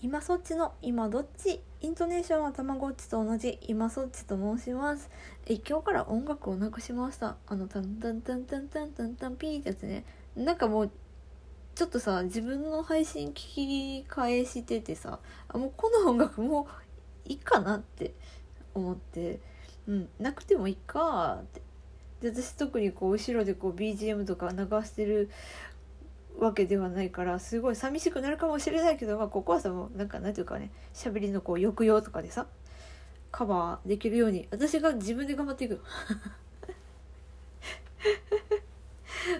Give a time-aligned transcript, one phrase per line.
[0.00, 1.60] 今そっちの今どっち？
[1.80, 3.58] イントネーションはたまごっちと同じ。
[3.62, 5.10] 今そっちと申します。
[5.46, 7.36] え今日から音楽をなくしました。
[7.46, 10.04] あのタンタンタンタンタンタンタンピーってやつね。
[10.36, 10.90] なんかもう
[11.74, 15.18] ちょっとさ自分の配信聞き返しててさ
[15.52, 16.68] もうこの音楽も
[17.26, 18.14] ういいかなって
[18.74, 19.40] 思って。
[19.88, 21.62] うんなくてもいいかって。
[22.20, 25.30] で私特にこう後ろでこう BGM とか流してる
[26.38, 32.46] わけではないからすごい寂しくなるかもしれないけど、まあ、ここはさもうなんかなんていうかね喋りのこう抑揚とかでさ
[33.30, 35.82] カバーできるように私が自分で頑張っていく。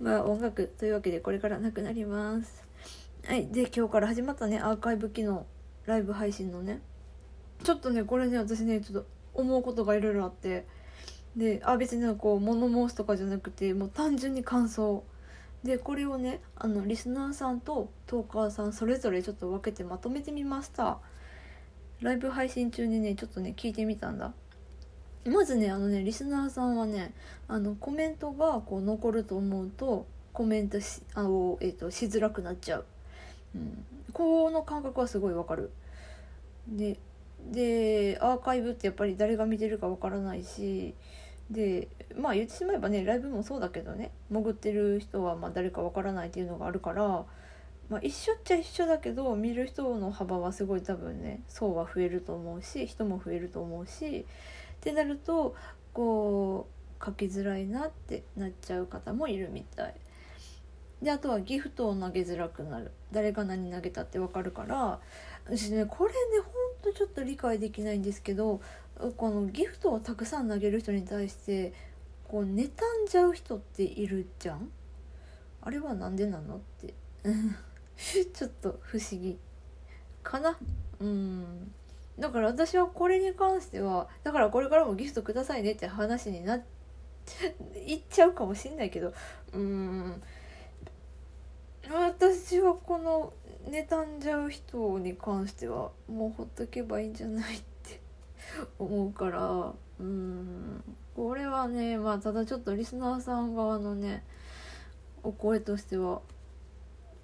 [0.00, 2.64] まあ音楽というわけでこれからなくなります。
[3.24, 5.46] はいで今日から始まったねアーカイブ機能
[5.86, 6.80] ライブ配信のね。
[7.62, 10.66] ちょっとねこれね私ねちょっと思うことがいろいろあって。
[11.36, 15.04] であ別になんかこう物申すとかじゃなくてもう単純に感想。
[15.64, 20.98] でこれをねあのリスナーさんとトーカーさんそれぞれちょっと分けてまとめてみました。
[22.00, 24.32] ライブ配信中にねちょっとね聞いてみたんだ。
[25.26, 27.12] まずねあのねリスナーさんはね
[27.46, 32.86] あのコメントがこう残ると思うとコメントしあの、えーと、しづらくなっちゃう、
[33.54, 35.70] うん、この感覚はすごいわかる。
[36.68, 36.96] で
[37.52, 40.94] でアーカイブってやっぱり誰が見てるかわからないし
[41.50, 47.24] でまあ言ってしまえばねライブもそうだけどね潜ってる人はまあ誰かわからないっていうのがあるから、
[47.88, 54.24] まあ、一緒っちゃ一緒だけど見る人の幅はすごい多分ね層は増えると思うし人も増えると思うしっ
[54.80, 55.56] てなると
[55.92, 56.68] こ
[57.00, 59.94] う書きづらいなってなっちゃう方もいるみたい。
[61.02, 65.00] であとはギフトを投げづらくなる誰が何投げたって分かるから
[65.46, 68.60] 私ねこれねほんとちょっと理解できないんですけど
[69.16, 71.72] このギフトをたくさん投げる人に対して
[72.28, 72.70] こう妬ん
[73.08, 74.70] じゃう人っているじゃん？
[75.62, 76.56] あれは何でなの？
[76.56, 76.94] って。
[78.32, 79.38] ちょっと不思議
[80.22, 80.58] かな。
[81.00, 81.72] うん。
[82.18, 86.62] だから私はこれに関してはだからこれからもギフトくださいねって話になっ
[87.86, 89.12] 言っちゃうかもしんないけど
[89.52, 90.22] うん。
[91.90, 93.32] 私はこの
[93.68, 97.62] 妬んじゃう人に関してはもうほっとけばいいんじゃない？
[98.78, 100.82] 思うからうん
[101.14, 104.24] これはねまあただちょっとリスナーさん側のね
[105.22, 106.22] お声としては。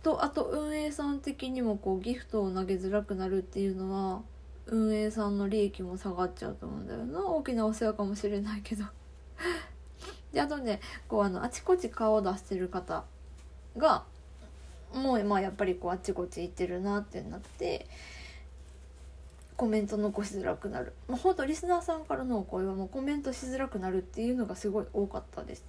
[0.03, 4.23] とあと運営さん的にもこうギフトを投げづらくなるっていうのは
[4.67, 7.27] 運営さんの利益も下がっちゃうと思うんだよな。
[7.27, 8.85] 大きなお世話かもしれないけど。
[10.33, 13.05] であとねこうあのあちこち顔を出してる方
[13.77, 14.05] が
[14.95, 17.87] もうまあやっぱりこうあっちこっち行ってるなってなって
[19.57, 20.93] コメント残しづらくなる。
[21.09, 25.65] もうほんとリスナーさんからのお声はもうコメントしづらくなるっていうのがすごい多かったです。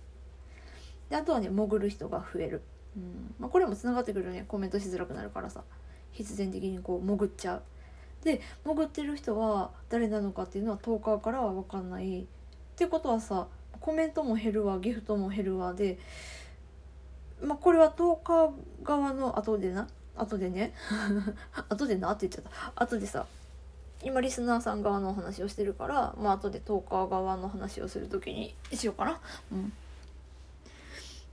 [1.09, 2.61] であとはね潜る人が増える、
[2.97, 3.35] うん。
[3.39, 4.45] まあ、これもつながってくるよね。
[4.47, 5.63] コメントしづらくなるからさ。
[6.11, 7.61] 必然的にこう潜っちゃう。
[8.23, 12.21] で潜ってる人は誰なのかっていうのはトーカーからは分かんない。
[12.21, 12.25] っ
[12.75, 13.47] てことはさ
[13.79, 15.99] コメントも減るわギフトも減るわで
[17.41, 18.51] まあこれはトーカー
[18.83, 19.87] 側の後でな？
[20.15, 20.73] 後でね？
[21.69, 22.11] 後でな？
[22.11, 22.83] って言っちゃった。
[22.83, 23.27] 後でさ
[24.03, 29.19] 今リスナーさん側の話をしてるからまあ後でトーカー側の話をする時にしようかな。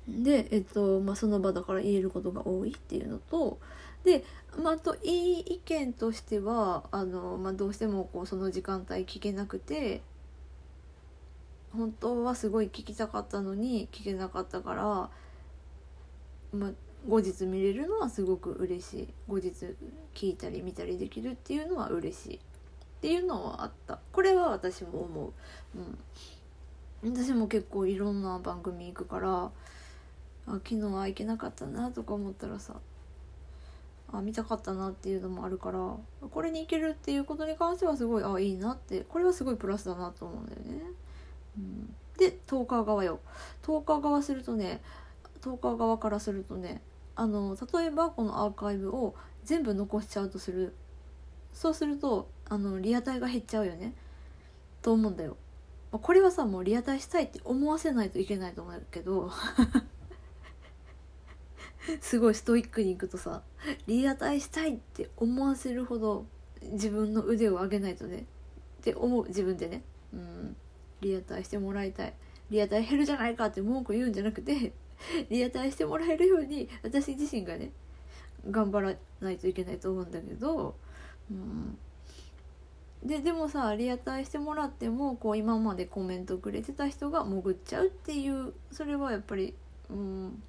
[0.09, 3.59] うん、でえっとまあその場だから言えることが多いっていうのと
[4.05, 4.23] で、
[4.63, 10.03] まあ、あといい意見としてはあの、まあ、どうしてもこうその時間帯聞けなくて
[11.73, 14.85] 本当はすごい聞きたかったのに聞けなかったから、
[16.53, 16.71] まあ、
[17.07, 19.09] 後日見れるのはすごく嬉しい。
[19.29, 19.53] 後日
[20.15, 22.39] 聞いたり見たりできるっていうのは嬉しいっ
[23.01, 23.99] ていうのはあった。
[24.13, 25.33] これは私も思
[25.75, 25.79] う、
[27.05, 29.51] うん、私も結構いろんな番組行くから
[30.47, 32.75] あ昨日は行けなかったなとか思ったらさ
[34.13, 35.97] あ見たかったなっていうのもあるから
[36.31, 40.83] これに行けるっていうことに関してはすごいあいいなってこれはすごいプラスだなと思うんだよね。
[41.59, 43.21] うん、でトーカー側よ。
[43.63, 44.81] トーカー側するとね
[45.41, 46.81] トーカー側からするとね
[47.17, 49.15] あの例えばこのアーカイブを
[49.45, 50.75] 全部残しちゃうとする。
[51.53, 53.95] そうするとあのリアタイが減っちゃうよね。
[54.83, 55.37] と思うんだよ。
[55.93, 59.31] これはさもうリアタイしたいって思わせないといけないと思うけど。
[62.01, 63.43] すごいストイックにいくとさ
[63.87, 66.25] リアタイしたいって思わせるほど
[66.63, 68.27] 自分の腕を上げないとね。
[68.81, 69.83] って思う自分でね。
[70.13, 70.57] うん。
[71.01, 72.15] リアタイしてもらいたい。
[72.51, 74.73] リアタイ減るじゃないかって文句言うんじゃなくて
[75.31, 77.71] リアタイしてもらえるように私自身がね
[78.51, 80.75] 頑張らないといけないと思うんだけど、
[81.31, 81.79] うん、
[83.05, 89.55] ででもさリアタイしてもらってもこう今までコメントくれてた人が潜っちゃうっていうそれはやっぱり、
[89.91, 90.43] うん、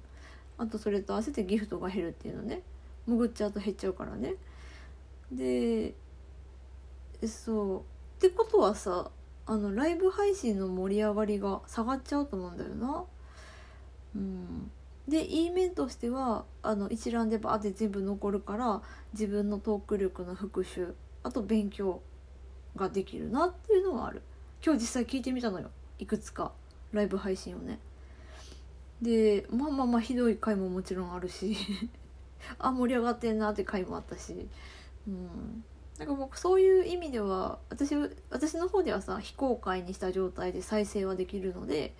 [0.58, 2.62] あとそれと合わせてギフトが減るっていうのね。
[3.06, 4.34] 潜っちゃうと減っちゃうからね。
[5.30, 5.94] で
[7.26, 7.80] そう。
[7.80, 7.82] っ
[8.18, 9.10] てことはさ
[9.46, 13.04] あのライブ配信の盛り上がりが下がっちゃうと思うんだよな。
[14.14, 14.70] うん、
[15.08, 18.82] でいい面としてはあの一覧でバーって全部残るから
[19.12, 22.00] 自分のトーク力の復習あと勉強
[22.76, 24.22] ができるなっていうのはある。
[24.64, 25.70] 今日実際聞いてみたのよ。
[25.98, 26.52] いくつか
[26.92, 27.78] ライブ配信をね。
[29.02, 31.56] でまあまあまあひどい回ももちろんあるし。
[32.58, 34.48] あ盛り上がってんなって回もあったし。
[35.08, 35.64] うん。
[35.98, 37.94] なんかもうそういう意味では私
[38.30, 41.94] 私の方ではさ非公開にした状態で再生はできるので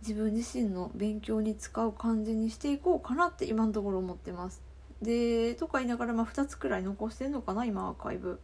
[0.00, 4.62] 自分自身の勉強に使う感じにしていこうかなって今のところ思ってます。
[5.02, 8.40] でとか言いながらまあ2つくらい残してんのかな今アーカイブ。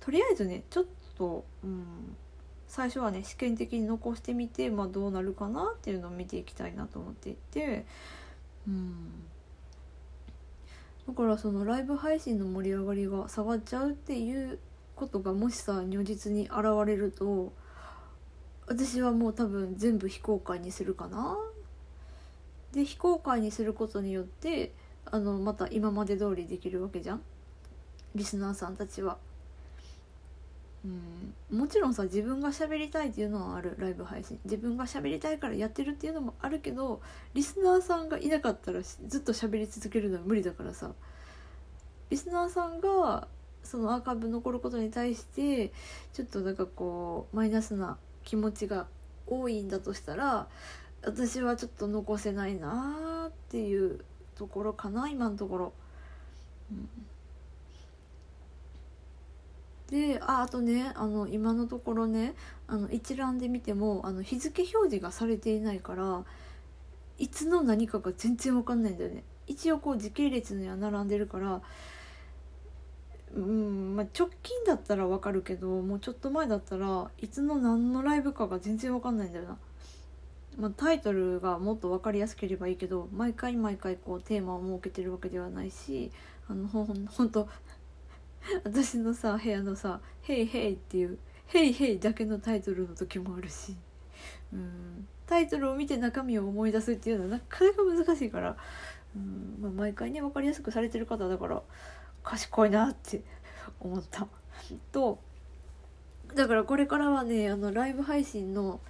[0.00, 0.84] とりあえずねちょっ
[1.16, 2.16] と、うん、
[2.66, 7.84] 最初はね試験的に残してみて、まあ、どうなるかなっていうのを見ていきたいなと思っていて、
[8.66, 9.24] うん、
[11.06, 14.58] だからそのライブ配信の盛り上がりが下がっちゃうっていう
[14.96, 16.54] ことがもしさ如実に現
[16.86, 17.52] れると
[18.66, 21.36] 私はもう多分全部非公開にするかな。
[22.72, 24.72] で非公開にすることによって
[25.04, 27.22] あのまた今まで通りできるわけじゃん。
[28.14, 29.18] リスナーさんたちは。
[30.84, 30.88] う
[31.54, 33.76] ん、もちろんさ自分が喋りたいっていうのはある。
[33.78, 34.38] ライブ配信。
[34.44, 37.00] 自分が喋りたいからやってるっていうのもあるけど
[37.34, 40.92] リスナーさんがいなかったらずっと喋り続けるのは無理だからさ。
[42.10, 43.26] リスナーさんが
[43.62, 45.72] そのアーカイブ残ることに対して
[46.12, 48.86] ちょっとなんかこうマイナスな気持ちが
[49.26, 50.48] 多いんだとしたら
[51.04, 54.04] 私はちょっと残せないなっていう
[54.36, 55.72] ところかな今のところ。
[59.90, 62.34] でああとねあの今のところね
[62.66, 66.24] あの一覧で見てもあの日付表示がされていないから
[67.18, 71.60] いつの何かが全然わかんないんだよね一応こう時系列には並んでるから
[73.34, 79.58] うんまあ、直近だったらわかるけどもうちょっと前だったらいつの何のライブかが全然わかんないんだよな。
[80.58, 86.10] まあ、タイトルがもっと分かりやすければいいけど毎回毎回こうテーマを設けてるわけではないし
[86.46, 87.48] あのほんほんと
[88.64, 91.18] 私のさ部屋のさ「ヘイヘイ」っていう
[91.48, 93.76] 「ヘイヘイ」だけのタイトルの時もあるし
[94.52, 98.56] うんタイトルを見て中身を思い出すっていうのはなかなか難しいから
[99.16, 101.62] うん、まあ、毎回ね分かりやすくされてる方だから
[102.22, 103.22] 賢いなって
[103.80, 104.26] 思った。
[104.92, 105.18] と
[106.34, 108.80] だからこれからはねあのライブ配信の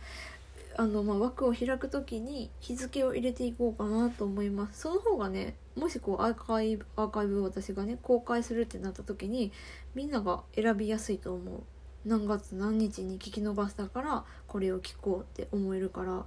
[0.76, 4.80] あの、まあ、枠を開く時に日付を入れていこうかなと思います。
[4.80, 9.52] その方がねもしこうアーカイブアーカイブを私がね公開するってなった時に
[9.94, 11.62] みんなが選びやすいと思う。
[12.04, 16.24] 何月何日に聞き逃したからこれを聞こうって思えるから、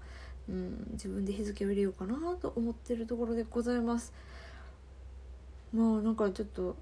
[0.48, 4.14] うん、自分で日付を入れようかなと思ってるところでございます。
[5.74, 6.78] まあなんかちょっと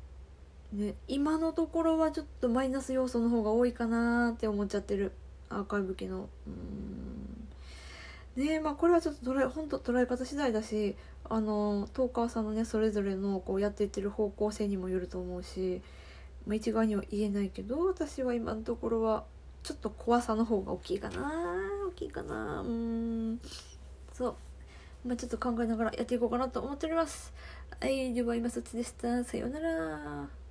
[0.74, 5.12] ね今のところはちょっとマイナス要素の方が多いかなって思っちゃってる。
[5.50, 6.28] アーカイブ機能。
[6.48, 8.44] うん。
[8.44, 10.96] ねまあこれはちょっと捉え本当捉え方次第だし
[11.30, 15.82] あのトーカーさんのねそれぞれのこうやっていってる方向性にもよると思うし、
[16.48, 19.24] まあ、一概には言えないけど私は今のところは
[19.62, 21.32] ちょっと怖さの方が大きいかな。
[21.88, 22.62] 大きいかな。
[22.62, 23.40] うん。
[24.12, 24.36] そう。
[25.08, 27.34] まあちょっと考えながらやっていこうかなと思っております。
[27.80, 28.14] はい。
[28.14, 29.24] では今そっちでした。
[29.24, 30.43] さようなら。